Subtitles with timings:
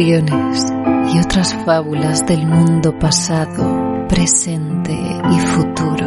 [0.00, 6.06] y otras fábulas del mundo pasado, presente y futuro.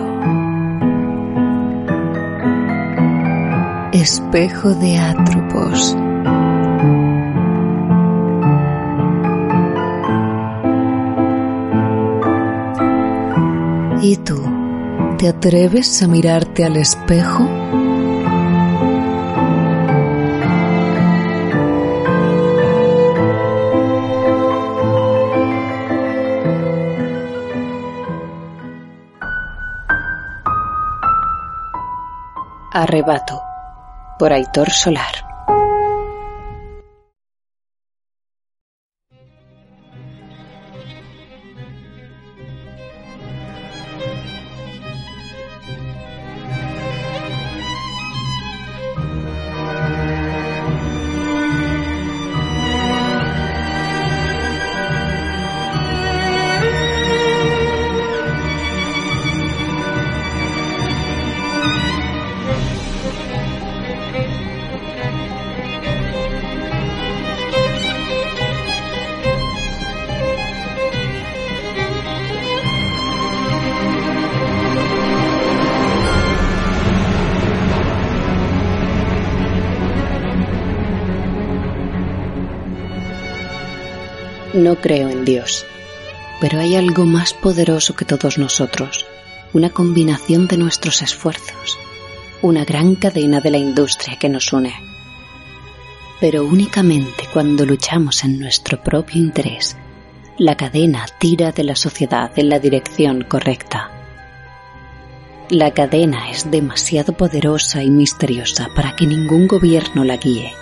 [3.92, 5.98] Espejo de Atropos.
[14.02, 14.42] ¿Y tú?
[15.18, 17.46] ¿Te atreves a mirarte al espejo?
[32.82, 33.44] Arrebato
[34.18, 35.31] por Aitor Solar.
[84.62, 85.66] No creo en Dios,
[86.40, 89.08] pero hay algo más poderoso que todos nosotros,
[89.54, 91.80] una combinación de nuestros esfuerzos,
[92.44, 94.76] una gran cadena de la industria que nos une.
[96.20, 99.78] Pero únicamente cuando luchamos en nuestro propio interés,
[100.38, 103.90] la cadena tira de la sociedad en la dirección correcta.
[105.50, 110.54] La cadena es demasiado poderosa y misteriosa para que ningún gobierno la guíe.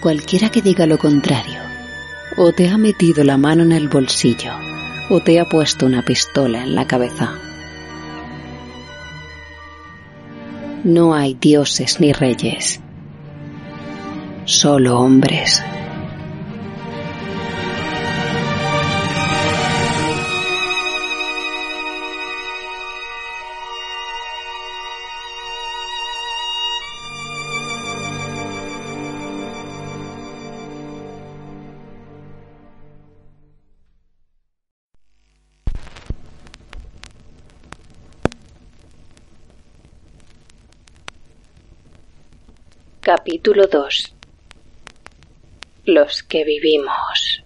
[0.00, 1.71] Cualquiera que diga lo contrario
[2.36, 4.52] o te ha metido la mano en el bolsillo
[5.10, 7.34] o te ha puesto una pistola en la cabeza.
[10.84, 12.80] No hay dioses ni reyes,
[14.44, 15.62] solo hombres.
[43.14, 44.14] Capítulo 2
[45.84, 47.44] Los que vivimos.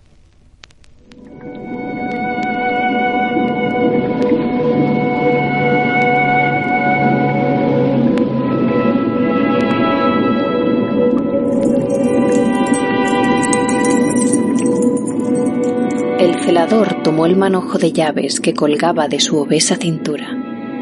[16.21, 20.28] El celador tomó el manojo de llaves que colgaba de su obesa cintura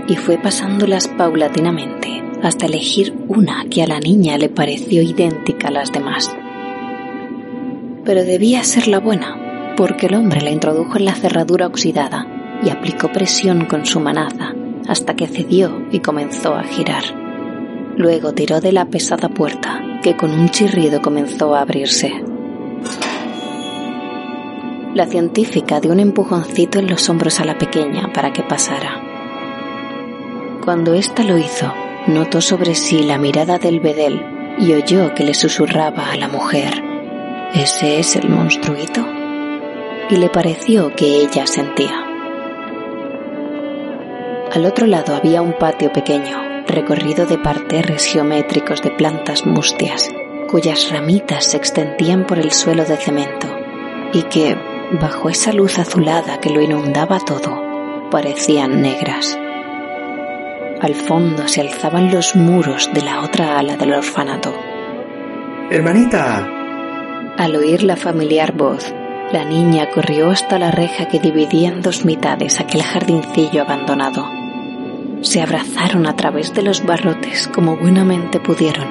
[0.06, 5.70] y fue pasándolas paulatinamente hasta elegir una que a la niña le pareció idéntica a
[5.70, 6.30] las demás.
[8.04, 12.26] Pero debía ser la buena, porque el hombre la introdujo en la cerradura oxidada
[12.62, 14.54] y aplicó presión con su manaza
[14.86, 17.04] hasta que cedió y comenzó a girar.
[17.96, 22.12] Luego tiró de la pesada puerta, que con un chirrido comenzó a abrirse.
[24.94, 29.00] La científica dio un empujoncito en los hombros a la pequeña para que pasara.
[30.62, 31.72] Cuando ésta lo hizo,
[32.06, 34.22] notó sobre sí la mirada del bedel
[34.58, 36.82] y oyó que le susurraba a la mujer,
[37.54, 39.06] ¿ese es el monstruito?
[40.10, 42.04] Y le pareció que ella sentía.
[44.52, 50.10] Al otro lado había un patio pequeño, recorrido de parterres geométricos de plantas mustias,
[50.48, 53.48] cuyas ramitas se extendían por el suelo de cemento,
[54.12, 54.56] y que,
[55.00, 59.36] bajo esa luz azulada que lo inundaba todo, parecían negras.
[60.84, 64.54] Al fondo se alzaban los muros de la otra ala del orfanato.
[65.70, 66.46] ¡Hermanita!
[67.38, 68.92] Al oír la familiar voz,
[69.32, 74.28] la niña corrió hasta la reja que dividía en dos mitades aquel jardincillo abandonado.
[75.22, 78.86] Se abrazaron a través de los barrotes como buenamente pudieron,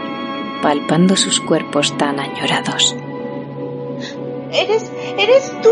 [0.64, 2.96] palpando sus cuerpos tan añorados.
[4.52, 5.70] ¡Eres, eres tú!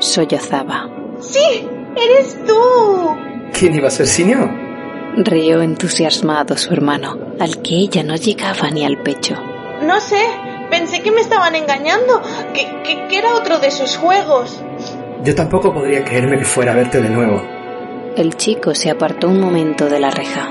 [0.00, 0.90] Sollozaba.
[1.18, 1.66] ¡Sí!
[1.96, 3.16] ¡Eres tú!
[3.58, 4.61] ¿Quién iba a ser Sinio?
[5.16, 9.34] Rió entusiasmado su hermano, al que ella no llegaba ni al pecho.
[9.82, 10.22] No sé,
[10.70, 12.22] pensé que me estaban engañando,
[12.54, 14.62] que, que, era otro de esos juegos.
[15.22, 17.42] Yo tampoco podría creerme que fuera a verte de nuevo.
[18.16, 20.50] El chico se apartó un momento de la reja.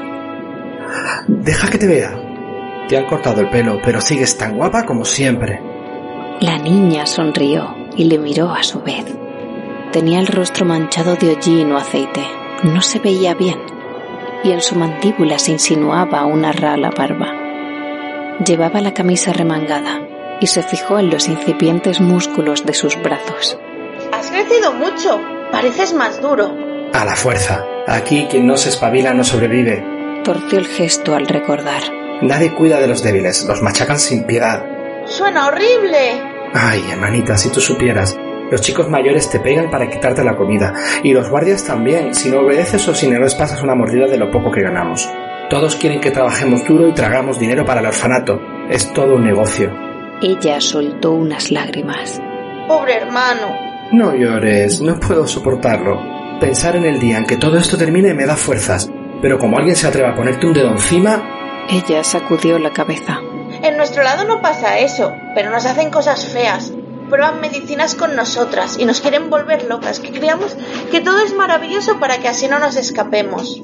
[1.28, 2.86] Deja que te vea.
[2.88, 5.60] Te han cortado el pelo, pero sigues tan guapa como siempre.
[6.40, 9.06] La niña sonrió y le miró a su vez.
[9.92, 12.22] Tenía el rostro manchado de hollín o aceite.
[12.64, 13.72] No se veía bien
[14.44, 17.34] y en su mandíbula se insinuaba una rala barba.
[18.46, 20.02] Llevaba la camisa remangada
[20.40, 23.60] y se fijó en los incipientes músculos de sus brazos.
[24.12, 25.22] Has crecido mucho.
[25.52, 26.56] Pareces más duro.
[26.94, 27.64] A la fuerza.
[27.88, 29.84] Aquí quien no se espabila no sobrevive.
[30.24, 31.82] Torció el gesto al recordar.
[32.22, 34.64] Nadie cuida de los débiles, los machacan sin piedad.
[35.06, 36.22] Suena horrible.
[36.54, 38.16] Ay, hermanita, si tú supieras.
[38.52, 40.74] Los chicos mayores te pegan para quitarte la comida.
[41.04, 44.18] Y los guardias también, si no obedeces o si no les pasas una mordida de
[44.18, 45.10] lo poco que ganamos.
[45.50, 48.42] Todos quieren que trabajemos duro y tragamos dinero para el orfanato.
[48.70, 49.72] Es todo un negocio.
[50.22, 52.22] Ella soltó unas lágrimas.
[52.68, 53.56] Pobre hermano.
[53.94, 56.02] No llores, no puedo soportarlo.
[56.42, 58.92] Pensar en el día en que todo esto termine me da fuerzas.
[59.22, 61.68] Pero como alguien se atreva a ponerte un dedo encima...
[61.70, 63.20] Ella sacudió la cabeza.
[63.64, 66.74] En nuestro lado no pasa eso, pero nos hacen cosas feas.
[67.12, 70.56] Prueban medicinas con nosotras y nos quieren volver locas, que creamos
[70.90, 73.62] que todo es maravilloso para que así no nos escapemos.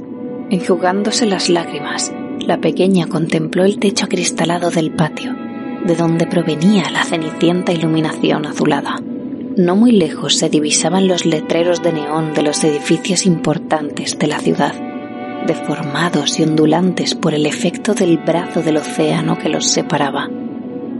[0.51, 5.33] Enjugándose las lágrimas, la pequeña contempló el techo acristalado del patio
[5.85, 8.99] de donde provenía la cenicienta iluminación azulada.
[9.55, 14.39] No muy lejos se divisaban los letreros de neón de los edificios importantes de la
[14.39, 14.75] ciudad,
[15.47, 20.29] deformados y ondulantes por el efecto del brazo del océano que los separaba,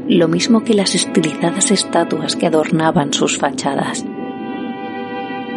[0.09, 4.05] lo mismo que las estilizadas estatuas que adornaban sus fachadas.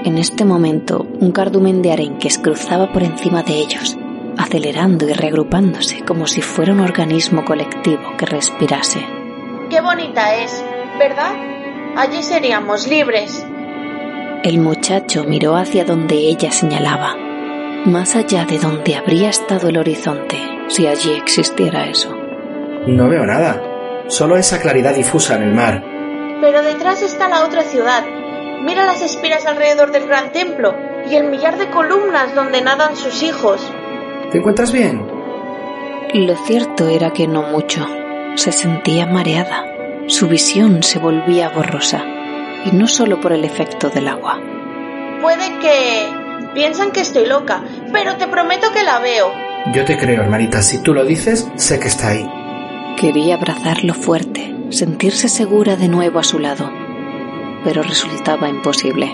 [0.05, 3.97] En este momento, un cardumen de arenques cruzaba por encima de ellos,
[4.39, 9.07] acelerando y reagrupándose como si fuera un organismo colectivo que respirase.
[9.69, 10.65] Qué bonita es,
[10.99, 11.35] ¿verdad?
[11.97, 13.47] Allí seríamos libres.
[14.43, 17.15] El muchacho miró hacia donde ella señalaba,
[17.85, 20.37] más allá de donde habría estado el horizonte,
[20.69, 22.17] si allí existiera eso.
[22.87, 23.70] No veo nada,
[24.11, 25.83] solo esa claridad difusa en el mar.
[26.41, 28.05] Pero detrás está la otra ciudad.
[28.63, 30.75] Mira las espiras alrededor del gran templo
[31.09, 33.61] y el millar de columnas donde nadan sus hijos.
[34.31, 35.07] ¿Te encuentras bien?
[36.13, 37.87] Lo cierto era que no mucho.
[38.35, 39.65] Se sentía mareada.
[40.09, 42.05] Su visión se volvía borrosa.
[42.65, 44.39] Y no solo por el efecto del agua.
[45.23, 46.21] Puede que...
[46.53, 49.33] Piensan que estoy loca, pero te prometo que la veo.
[49.73, 50.63] Yo te creo, hermanita.
[50.63, 52.29] Si tú lo dices, sé que está ahí.
[53.01, 56.71] Quería abrazarlo fuerte, sentirse segura de nuevo a su lado.
[57.65, 59.11] Pero resultaba imposible.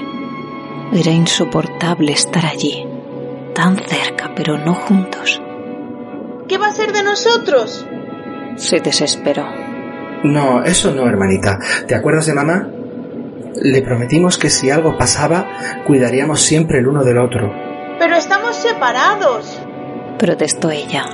[0.93, 2.85] Era insoportable estar allí,
[3.55, 5.41] tan cerca, pero no juntos.
[6.49, 7.87] ¿Qué va a ser de nosotros?
[8.57, 9.47] Se desesperó.
[10.25, 11.61] No, eso no, hermanita.
[11.87, 12.69] ¿Te acuerdas de mamá?
[13.63, 15.47] Le prometimos que si algo pasaba,
[15.87, 17.53] cuidaríamos siempre el uno del otro.
[18.01, 19.61] Pero estamos separados.
[20.19, 21.05] Protestó ella,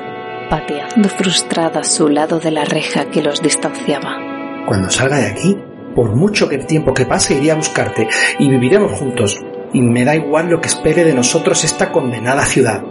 [0.52, 4.18] pateando frustrada su lado de la reja que los distanciaba.
[4.66, 5.56] Cuando salga de aquí,
[5.94, 8.06] por mucho que el tiempo que pase, iré a buscarte
[8.38, 9.40] y viviremos juntos.
[9.72, 12.82] Y me da igual lo que espere de nosotros esta condenada ciudad.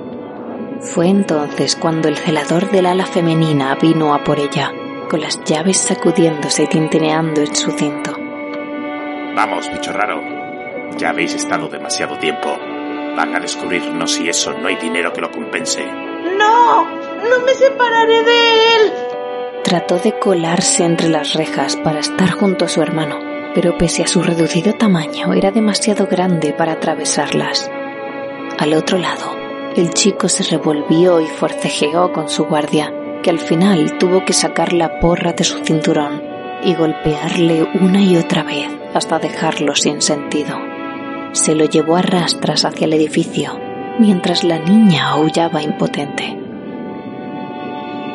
[0.79, 4.71] Fue entonces cuando el celador del ala femenina vino a por ella,
[5.07, 8.11] con las llaves sacudiéndose y tintineando en su cinto.
[9.35, 10.19] Vamos, bicho raro.
[10.97, 12.57] Ya habéis estado demasiado tiempo.
[13.15, 15.85] Van a descubrirnos si eso no hay dinero que lo compense.
[16.39, 18.93] No, no me separaré de él.
[19.63, 23.19] Trató de colarse entre las rejas para estar junto a su hermano,
[23.53, 27.69] pero pese a su reducido tamaño era demasiado grande para atravesarlas.
[28.57, 29.35] Al otro lado,
[29.75, 34.73] el chico se revolvió y forcejeó con su guardia, que al final tuvo que sacar
[34.73, 36.21] la porra de su cinturón
[36.63, 40.59] y golpearle una y otra vez hasta dejarlo sin sentido.
[41.33, 43.57] Se lo llevó a rastras hacia el edificio,
[43.99, 46.40] mientras la niña aullaba impotente.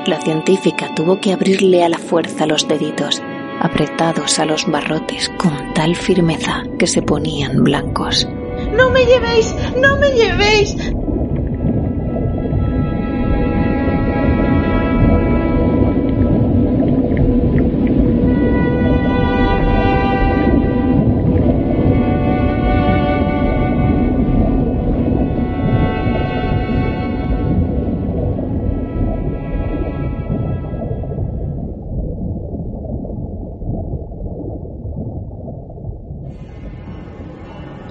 [0.07, 3.21] La científica tuvo que abrirle a la fuerza los deditos,
[3.61, 8.29] apretados a los barrotes con tal firmeza que se ponían blancos.
[8.77, 10.77] No me llevéis, no me llevéis.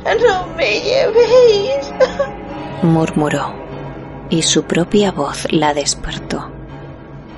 [0.05, 1.91] No me llevéis.
[2.83, 3.53] murmuró,
[4.29, 6.51] y su propia voz la despertó.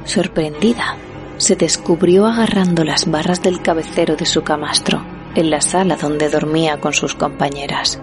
[0.03, 0.97] Sorprendida,
[1.37, 5.01] se descubrió agarrando las barras del cabecero de su camastro
[5.35, 8.01] en la sala donde dormía con sus compañeras.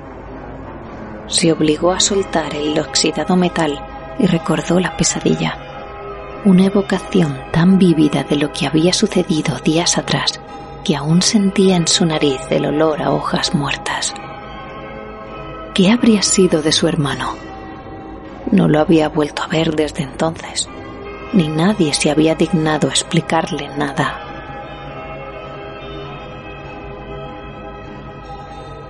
[1.26, 3.84] Se obligó a soltar el oxidado metal
[4.18, 5.58] y recordó la pesadilla,
[6.44, 10.40] una evocación tan vívida de lo que había sucedido días atrás
[10.84, 14.14] que aún sentía en su nariz el olor a hojas muertas.
[15.74, 17.34] ¿Qué habría sido de su hermano?
[18.52, 20.68] No lo había vuelto a ver desde entonces,
[21.32, 24.20] ni nadie se había dignado explicarle nada.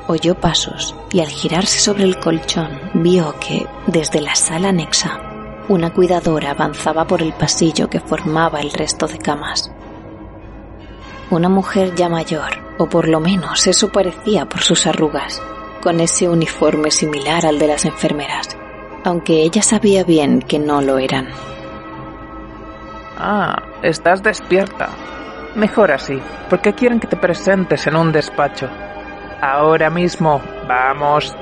[0.09, 5.19] Oyó pasos y al girarse sobre el colchón vio que, desde la sala anexa,
[5.71, 9.73] una cuidadora avanzaba por el pasillo que formaba el resto de camas.
[11.31, 15.41] Una mujer ya mayor, o por lo menos eso parecía por sus arrugas,
[15.85, 18.57] con ese uniforme similar al de las enfermeras,
[19.05, 21.29] aunque ella sabía bien que no lo eran.
[23.19, 24.89] Ah, estás despierta.
[25.55, 28.67] Mejor así, porque quieren que te presentes en un despacho.
[29.43, 31.37] Ahora mismo, vamos.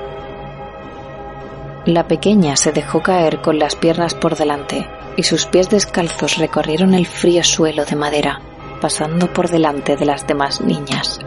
[1.85, 4.85] La pequeña se dejó caer con las piernas por delante
[5.15, 8.41] y sus pies descalzos recorrieron el frío suelo de madera,
[8.81, 11.21] pasando por delante de las demás niñas.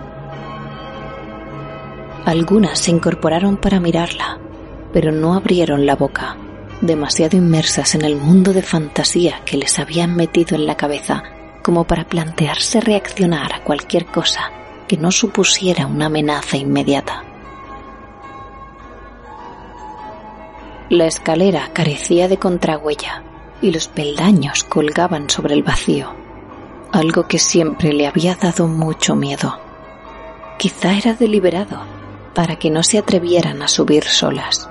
[2.27, 4.41] Algunas se incorporaron para mirarla,
[4.93, 6.37] pero no abrieron la boca,
[6.81, 11.23] demasiado inmersas en el mundo de fantasía que les habían metido en la cabeza
[11.63, 14.51] como para plantearse reaccionar a cualquier cosa
[14.89, 17.23] que no supusiera una amenaza inmediata.
[20.91, 23.23] La escalera carecía de contrahuella
[23.63, 26.13] y los peldaños colgaban sobre el vacío,
[26.91, 29.61] algo que siempre le había dado mucho miedo.
[30.59, 31.95] Quizá era deliberado
[32.37, 34.69] para que no se atrevieran a subir solas.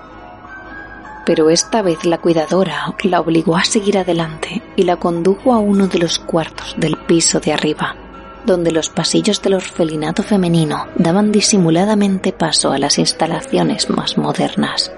[1.26, 5.88] Pero esta vez la cuidadora la obligó a seguir adelante y la condujo a uno
[5.88, 7.96] de los cuartos del piso de arriba,
[8.46, 14.92] donde los pasillos del orfelinato femenino daban disimuladamente paso a las instalaciones más modernas.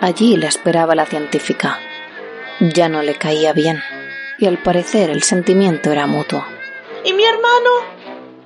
[0.00, 1.78] Allí la esperaba la científica.
[2.60, 3.80] Ya no le caía bien,
[4.38, 6.44] y al parecer el sentimiento era mutuo.
[7.04, 7.70] ¿Y mi hermano?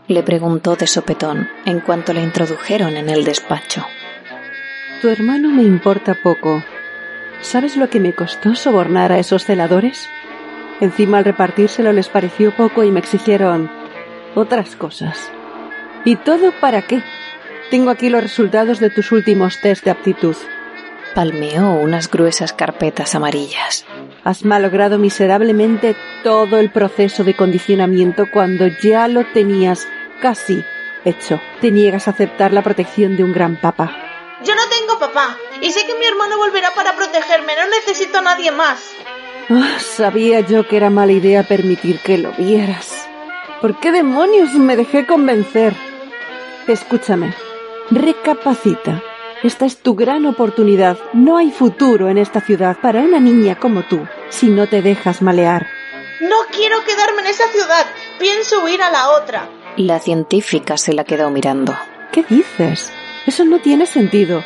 [0.08, 3.84] Le preguntó de sopetón en cuanto le introdujeron en el despacho.
[5.02, 6.62] Tu hermano me importa poco.
[7.40, 10.08] ¿Sabes lo que me costó sobornar a esos celadores?
[10.80, 13.70] Encima al repartírselo les pareció poco y me exigieron
[14.34, 15.30] otras cosas.
[16.04, 17.02] ¿Y todo para qué?
[17.70, 20.36] Tengo aquí los resultados de tus últimos test de aptitud.
[21.14, 23.84] Palmeó unas gruesas carpetas amarillas.
[24.26, 29.86] Has malogrado miserablemente todo el proceso de condicionamiento cuando ya lo tenías
[30.20, 30.64] casi
[31.04, 31.40] hecho.
[31.60, 33.96] Te niegas a aceptar la protección de un gran papa.
[34.42, 37.52] Yo no tengo papá y sé que mi hermano volverá para protegerme.
[37.54, 38.80] No necesito a nadie más.
[39.48, 43.08] Ah, sabía yo que era mala idea permitir que lo vieras.
[43.60, 45.72] ¿Por qué demonios me dejé convencer?
[46.66, 47.32] Escúchame,
[47.92, 49.04] recapacita.
[49.44, 50.98] Esta es tu gran oportunidad.
[51.12, 55.22] No hay futuro en esta ciudad para una niña como tú si no te dejas
[55.22, 55.66] malear.
[56.20, 57.86] No quiero quedarme en esa ciudad.
[58.18, 59.48] Pienso huir a la otra.
[59.76, 61.76] La científica se la quedó mirando.
[62.12, 62.92] ¿Qué dices?
[63.26, 64.42] Eso no tiene sentido.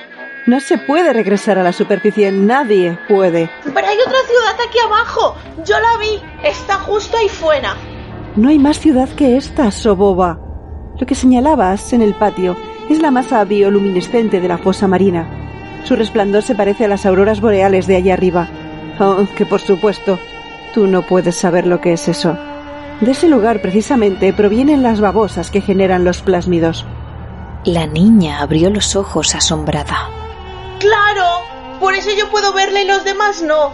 [0.47, 2.33] No se puede regresar a la superficie.
[2.33, 3.51] Nadie puede.
[3.63, 5.37] Pero hay otra ciudad aquí abajo.
[5.65, 6.21] Yo la vi.
[6.43, 7.77] Está justo ahí fuera.
[8.37, 10.41] No hay más ciudad que esta, Soboba.
[10.99, 12.57] Lo que señalabas en el patio
[12.89, 15.29] es la masa bioluminescente de la fosa marina.
[15.85, 18.49] Su resplandor se parece a las auroras boreales de allá arriba.
[19.01, 20.19] Aunque, por supuesto,
[20.75, 22.37] tú no puedes saber lo que es eso.
[23.01, 26.85] De ese lugar, precisamente, provienen las babosas que generan los plásmidos.
[27.65, 30.11] La niña abrió los ojos asombrada.
[30.79, 31.25] ¡Claro!
[31.81, 33.73] Por eso yo puedo verla y los demás no.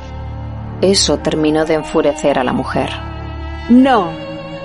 [0.81, 2.91] Eso terminó de enfurecer a la mujer.
[3.69, 4.13] No,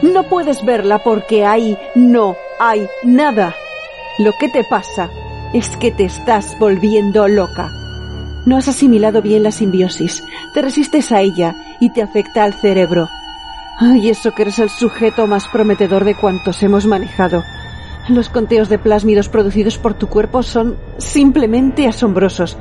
[0.03, 3.55] no puedes verla porque ahí no hay nada.
[4.19, 5.09] Lo que te pasa
[5.53, 7.71] es que te estás volviendo loca.
[8.45, 13.07] No has asimilado bien la simbiosis, te resistes a ella y te afecta al cerebro.
[13.77, 17.43] Ay, eso que eres el sujeto más prometedor de cuantos hemos manejado.
[18.09, 22.57] Los conteos de plásmidos producidos por tu cuerpo son simplemente asombrosos.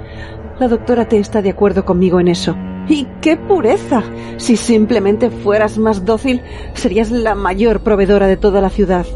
[0.58, 2.56] La doctora T está de acuerdo conmigo en eso.
[2.88, 4.02] ¡Y qué pureza!
[4.36, 6.42] Si simplemente fueras más dócil,
[6.74, 9.06] serías la mayor proveedora de toda la ciudad.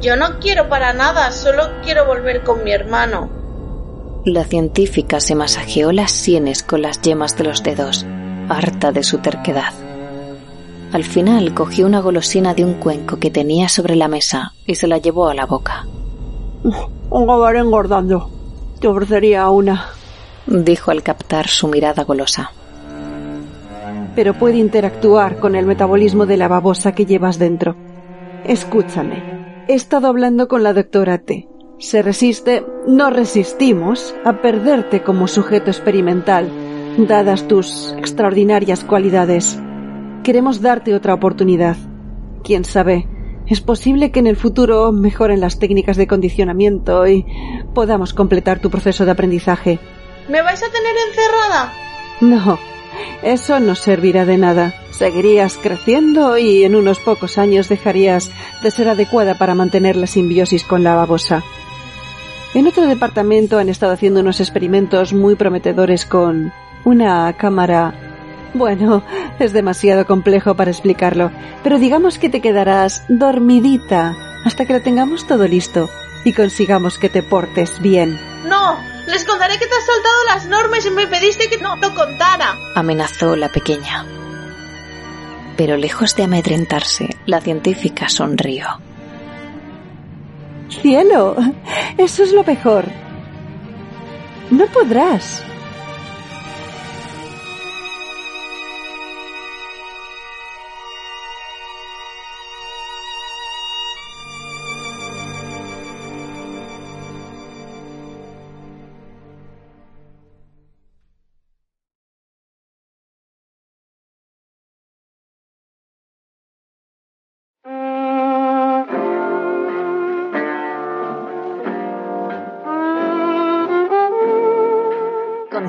[0.00, 3.41] Yo no quiero para nada, solo quiero volver con mi hermano.
[4.24, 8.06] La científica se masajeó las sienes con las yemas de los dedos,
[8.48, 9.72] harta de su terquedad.
[10.92, 14.86] Al final cogió una golosina de un cuenco que tenía sobre la mesa y se
[14.86, 15.86] la llevó a la boca.
[17.10, 18.30] Acabaré engordando.
[18.78, 19.86] Te ofrecería una.
[20.46, 22.52] Dijo al captar su mirada golosa.
[24.14, 27.74] Pero puede interactuar con el metabolismo de la babosa que llevas dentro.
[28.44, 29.64] Escúchame.
[29.66, 31.48] He estado hablando con la doctora T.
[31.82, 36.48] se resiste, no resistimos a perderte como sujeto experimental,
[36.96, 39.58] dadas tus extraordinarias cualidades.
[40.22, 41.76] Queremos darte otra oportunidad.
[42.44, 43.08] Quién sabe,
[43.48, 47.26] es posible que en el futuro mejoren las técnicas de condicionamiento y
[47.74, 49.80] podamos completar tu proceso de aprendizaje.
[50.28, 51.72] ¿Me vais a tener encerrada?
[52.20, 52.58] No,
[53.24, 54.72] eso no servirá de nada.
[54.92, 58.30] Seguirías creciendo y en unos pocos años dejarías
[58.62, 61.42] de ser adecuada para mantener la simbiosis con la babosa.
[62.54, 66.52] En otro departamento han estado haciendo unos experimentos muy prometedores con
[66.84, 67.94] una cámara...
[68.54, 69.02] Bueno,
[69.38, 71.30] es demasiado complejo para explicarlo,
[71.62, 75.88] pero digamos que te quedarás dormidita hasta que lo tengamos todo listo
[76.26, 78.20] y consigamos que te portes bien.
[78.46, 81.94] No, les contaré que te has saltado las normas y me pediste que no lo
[81.94, 82.54] contara.
[82.74, 84.04] Amenazó la pequeña.
[85.56, 88.66] Pero lejos de amedrentarse, la científica sonrió.
[90.80, 91.36] Cielo,
[91.98, 92.84] eso es lo mejor.
[94.50, 95.44] No podrás.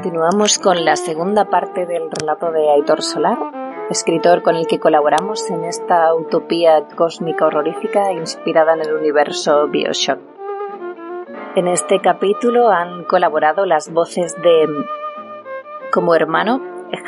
[0.04, 3.38] Continuamos con la segunda parte del relato de Aitor Solar,
[3.90, 10.20] escritor con el que colaboramos en esta utopía cósmica horrorífica inspirada en el universo Bioshock.
[11.56, 14.68] En este capítulo han colaborado las voces de
[15.94, 16.60] como hermano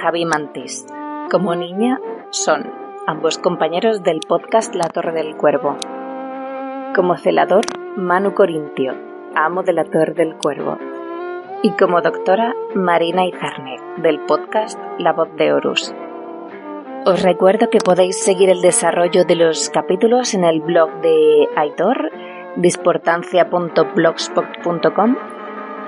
[0.02, 0.86] Javi Mantis,
[1.30, 2.72] como niña Son,
[3.08, 5.76] ambos compañeros del podcast La Torre del Cuervo.
[6.96, 7.66] Como celador
[7.98, 8.94] Manu Corintio,
[9.36, 10.78] amo de la Torre del Cuervo
[11.66, 15.96] y como doctora Marina Izarne, del podcast La Voz de Horus.
[17.08, 22.12] Os recuerdo que podéis seguir el desarrollo de los capítulos en el blog de Aitor,
[22.58, 25.16] disportancia.blogspot.com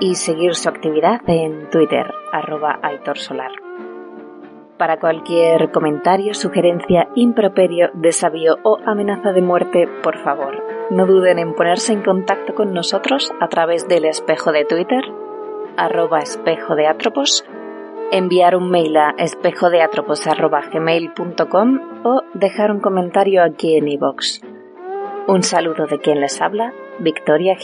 [0.00, 3.52] y seguir su actividad en Twitter, arroba Aitor Solar.
[4.78, 10.60] Para cualquier comentario, sugerencia, improperio, desafío o amenaza de muerte, por favor,
[10.90, 15.04] no duden en ponerse en contacto con nosotros a través del espejo de Twitter
[15.78, 17.44] arroba espejo de atropos,
[18.10, 24.40] enviar un mail a espejodeatropos arroba gmail.com o dejar un comentario aquí en iVoox.
[25.28, 27.56] Un saludo de quien les habla, Victoria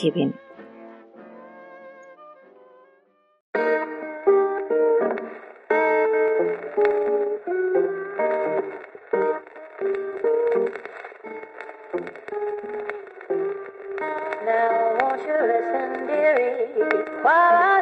[17.25, 17.74] say,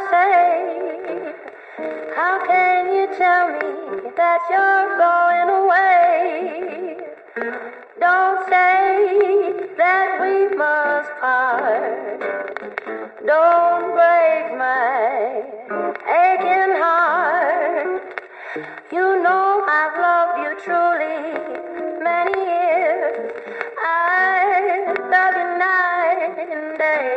[2.15, 6.97] how can you tell me that you're going away?
[8.01, 12.21] Don't say that we must part.
[13.27, 15.43] Don't break my
[16.21, 18.03] aching heart.
[18.93, 21.19] You know I've loved you truly
[22.03, 23.33] many years.
[23.81, 27.13] I love you night and day.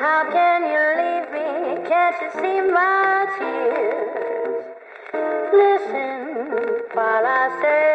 [0.00, 1.15] How can you leave?
[1.96, 4.64] Can't you see my tears?
[5.50, 7.85] Listen while I say.